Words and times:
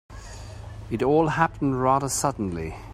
It 0.89 1.03
all 1.03 1.27
happened 1.27 1.79
rather 1.79 2.09
suddenly. 2.09 2.73